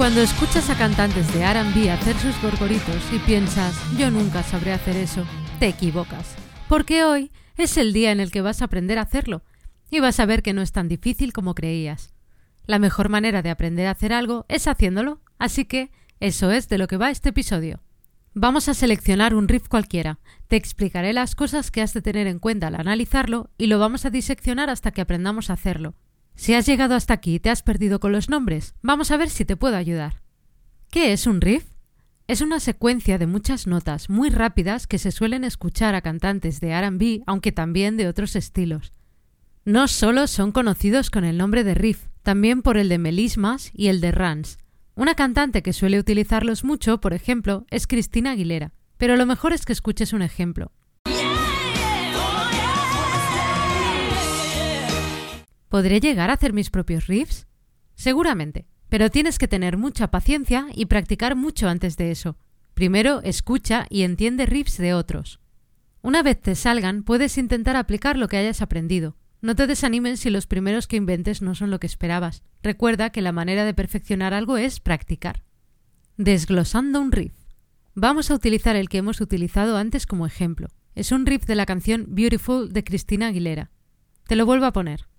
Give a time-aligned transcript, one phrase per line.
[0.00, 4.96] Cuando escuchas a cantantes de RB hacer sus gorgoritos y piensas, yo nunca sabré hacer
[4.96, 5.26] eso,
[5.58, 6.36] te equivocas.
[6.70, 9.42] Porque hoy es el día en el que vas a aprender a hacerlo
[9.90, 12.14] y vas a ver que no es tan difícil como creías.
[12.64, 16.78] La mejor manera de aprender a hacer algo es haciéndolo, así que eso es de
[16.78, 17.82] lo que va este episodio.
[18.32, 22.38] Vamos a seleccionar un riff cualquiera, te explicaré las cosas que has de tener en
[22.38, 25.94] cuenta al analizarlo y lo vamos a diseccionar hasta que aprendamos a hacerlo.
[26.34, 29.30] Si has llegado hasta aquí y te has perdido con los nombres, vamos a ver
[29.30, 30.22] si te puedo ayudar.
[30.90, 31.64] ¿Qué es un riff?
[32.26, 36.80] Es una secuencia de muchas notas muy rápidas que se suelen escuchar a cantantes de
[36.80, 38.92] RB, aunque también de otros estilos.
[39.64, 43.88] No solo son conocidos con el nombre de riff, también por el de melismas y
[43.88, 44.58] el de runs.
[44.94, 48.72] Una cantante que suele utilizarlos mucho, por ejemplo, es Cristina Aguilera.
[48.96, 50.72] Pero lo mejor es que escuches un ejemplo.
[55.70, 57.46] ¿Podré llegar a hacer mis propios riffs?
[57.94, 62.36] Seguramente, pero tienes que tener mucha paciencia y practicar mucho antes de eso.
[62.74, 65.38] Primero, escucha y entiende riffs de otros.
[66.02, 69.16] Una vez te salgan, puedes intentar aplicar lo que hayas aprendido.
[69.42, 72.42] No te desanimes si los primeros que inventes no son lo que esperabas.
[72.64, 75.44] Recuerda que la manera de perfeccionar algo es practicar.
[76.16, 77.34] Desglosando un riff.
[77.94, 80.66] Vamos a utilizar el que hemos utilizado antes como ejemplo.
[80.96, 83.70] Es un riff de la canción Beautiful de Cristina Aguilera.
[84.26, 85.09] Te lo vuelvo a poner.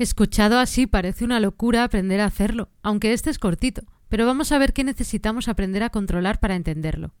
[0.00, 4.56] Escuchado así parece una locura aprender a hacerlo, aunque este es cortito, pero vamos a
[4.56, 7.12] ver qué necesitamos aprender a controlar para entenderlo.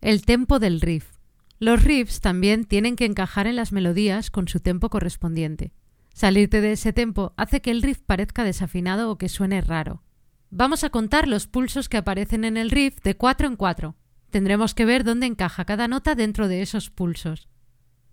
[0.00, 1.12] El tempo del riff.
[1.60, 5.70] Los riffs también tienen que encajar en las melodías con su tempo correspondiente.
[6.12, 10.02] Salirte de ese tempo hace que el riff parezca desafinado o que suene raro.
[10.50, 13.94] Vamos a contar los pulsos que aparecen en el riff de 4 en 4.
[14.30, 17.48] Tendremos que ver dónde encaja cada nota dentro de esos pulsos.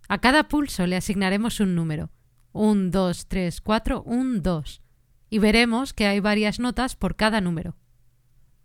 [0.07, 2.11] A cada pulso le asignaremos un número.
[2.53, 4.81] 1, 2, 3, 4, 1, 2.
[5.29, 7.75] Y veremos que hay varias notas por cada número.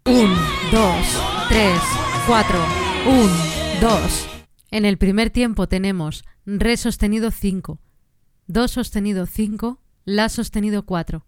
[0.04, 0.34] 1,
[0.72, 1.80] 2, 3,
[2.26, 2.58] 4,
[3.06, 3.30] 1,
[3.80, 4.28] 2.
[4.70, 7.80] En el primer tiempo tenemos Re sostenido 5,
[8.46, 11.24] Do sostenido 5, La sostenido 4.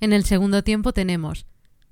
[0.00, 1.46] En el segundo tiempo tenemos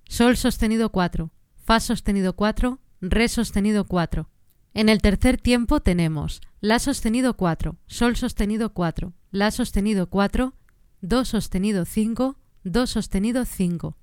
[0.08, 1.30] Sol sostenido 4,
[1.64, 4.28] Fa sostenido 4, Re sostenido 4.
[4.74, 10.54] En el tercer tiempo tenemos La sostenido 4, Sol sostenido 4, La sostenido 4,
[11.00, 13.96] Do sostenido 5, Do sostenido 5.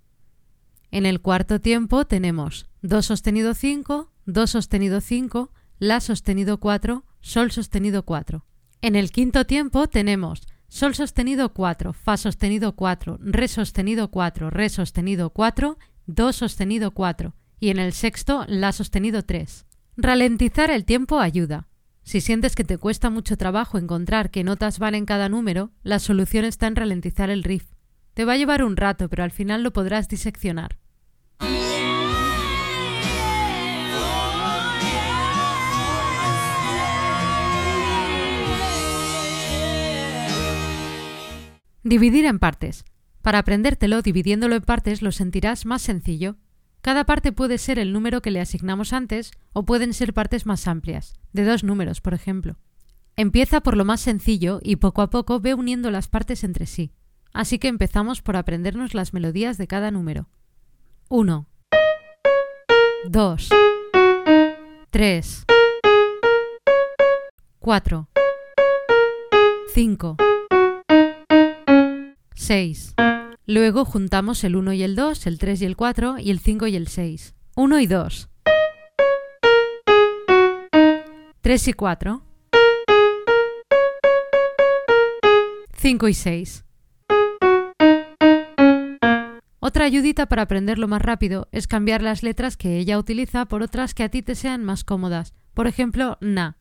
[0.89, 7.51] En el cuarto tiempo tenemos Do sostenido 5, Do sostenido 5, La sostenido 4, Sol
[7.51, 8.45] sostenido 4.
[8.81, 14.69] En el quinto tiempo tenemos Sol sostenido 4, Fa sostenido 4, Re sostenido 4, Re
[14.69, 19.65] sostenido 4, Do sostenido 4 y en el sexto La sostenido 3.
[19.97, 21.67] Ralentizar el tiempo ayuda.
[22.05, 25.97] Si sientes que te cuesta mucho trabajo encontrar qué notas van en cada número, la
[25.97, 27.65] solución está en ralentizar el riff.
[28.13, 30.77] Te va a llevar un rato, pero al final lo podrás diseccionar.
[41.81, 42.85] Dividir en partes.
[43.23, 46.35] Para aprendértelo dividiéndolo en partes lo sentirás más sencillo.
[46.85, 50.67] Cada parte puede ser el número que le asignamos antes o pueden ser partes más
[50.67, 52.57] amplias, de dos números, por ejemplo.
[53.15, 56.91] Empieza por lo más sencillo y poco a poco ve uniendo las partes entre sí.
[57.33, 60.29] Así que empezamos por aprendernos las melodías de cada número.
[61.09, 61.47] 1,
[63.09, 63.49] 2,
[64.91, 65.45] 3,
[67.61, 68.09] 4,
[69.73, 70.17] 5,
[72.35, 72.95] 6.
[73.47, 76.65] Luego juntamos el 1 y el 2, el 3 y el 4 y el 5
[76.65, 77.35] y el 6.
[77.55, 78.29] 1 y 2.
[81.41, 82.21] 3 y 4.
[85.77, 86.65] 5 y 6.
[89.59, 93.93] Otra ayudita para aprenderlo más rápido es cambiar las letras que ella utiliza por otras
[93.93, 95.35] que a ti te sean más cómodas.
[95.53, 96.57] Por ejemplo, na.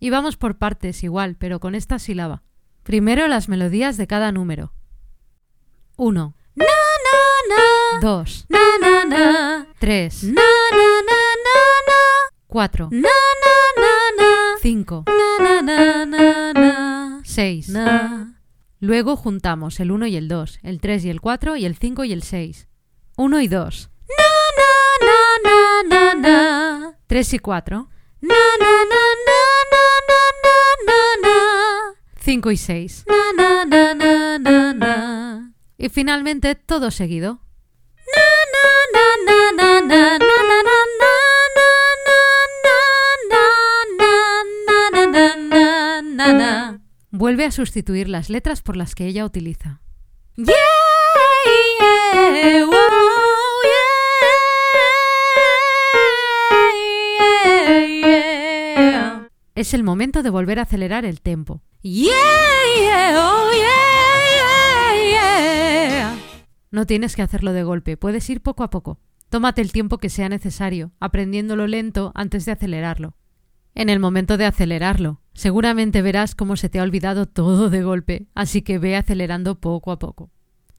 [0.00, 2.42] Y vamos por partes igual, pero con esta sílaba.
[2.82, 4.75] Primero las melodías de cada número.
[5.96, 6.34] 1.
[6.56, 6.64] Na,
[7.06, 8.00] na, na.
[8.00, 8.24] 2.
[8.48, 9.66] Na, na, na.
[9.80, 10.10] 3.
[10.24, 11.56] Na, na, na, na,
[11.88, 12.00] na.
[12.48, 12.88] 4.
[12.90, 14.30] Na, na, na, na.
[14.62, 15.04] 5.
[15.06, 17.20] Na, na, na, na, na.
[17.24, 17.68] 6.
[17.72, 18.26] Na.
[18.80, 22.04] Luego juntamos el 1 y el 2, el 3 y el 4 y el 5
[22.04, 22.68] y el 6.
[23.16, 23.90] 1 y 2.
[24.18, 26.92] Na na na na.
[27.06, 27.88] 3 y 4.
[28.20, 29.38] Na na na na
[29.72, 29.82] na
[30.44, 31.94] na na na.
[32.20, 33.04] 5 y 6.
[33.08, 34.55] Na na na na na na.
[35.78, 37.40] Y finalmente todo seguido.
[47.10, 49.80] Vuelve a sustituir las letras por las que ella utiliza.
[59.54, 61.62] Es el momento de volver a acelerar el tempo.
[66.70, 69.00] No tienes que hacerlo de golpe, puedes ir poco a poco.
[69.28, 73.16] Tómate el tiempo que sea necesario, aprendiéndolo lento antes de acelerarlo.
[73.74, 78.26] En el momento de acelerarlo, seguramente verás cómo se te ha olvidado todo de golpe,
[78.34, 80.30] así que ve acelerando poco a poco.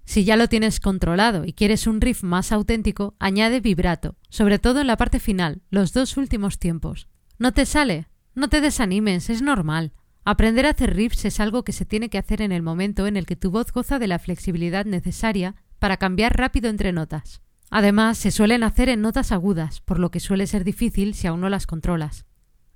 [0.03, 4.81] Si ya lo tienes controlado y quieres un riff más auténtico, añade vibrato, sobre todo
[4.81, 7.07] en la parte final, los dos últimos tiempos.
[7.37, 8.07] ¿No te sale?
[8.33, 9.91] No te desanimes, es normal.
[10.23, 13.17] Aprender a hacer riffs es algo que se tiene que hacer en el momento en
[13.17, 17.41] el que tu voz goza de la flexibilidad necesaria para cambiar rápido entre notas.
[17.69, 21.41] Además, se suelen hacer en notas agudas, por lo que suele ser difícil si aún
[21.41, 22.25] no las controlas.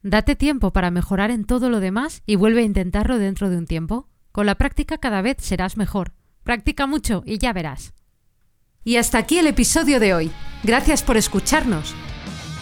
[0.04, 3.68] Date tiempo para mejorar en todo lo demás y vuelve a intentarlo dentro de un
[3.68, 4.10] tiempo.
[4.32, 6.14] Con la práctica cada vez serás mejor.
[6.44, 7.94] Practica mucho y ya verás.
[8.84, 10.32] Y hasta aquí el episodio de hoy.
[10.64, 11.94] Gracias por escucharnos.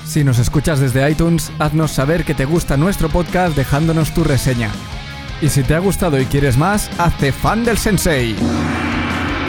[0.06, 4.72] Si nos escuchas desde iTunes, haznos saber que te gusta nuestro podcast dejándonos tu reseña.
[5.42, 8.36] Y si te ha gustado y quieres más, hazte fan del sensei.